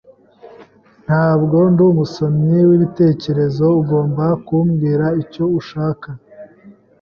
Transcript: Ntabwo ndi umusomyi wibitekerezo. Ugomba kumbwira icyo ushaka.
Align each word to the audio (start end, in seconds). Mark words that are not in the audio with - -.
Ntabwo 1.05 1.57
ndi 1.71 1.83
umusomyi 1.91 2.59
wibitekerezo. 2.69 3.65
Ugomba 3.81 4.25
kumbwira 4.45 5.05
icyo 5.21 5.43
ushaka. 5.59 6.09